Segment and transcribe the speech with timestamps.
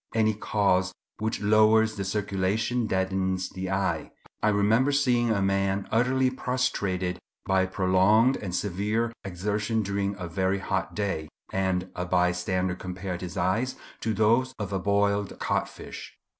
[0.15, 4.09] Any cause which lowers the circulation deadens the eye.
[4.41, 10.57] I remember seeing a man utterly prostrated by prolonged and severe exertion during a very
[10.57, 16.17] hot day, and a bystander compared his eyes to those of a boiled codfish.